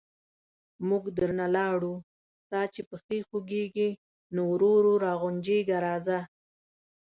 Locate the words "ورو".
4.51-4.69, 4.77-4.93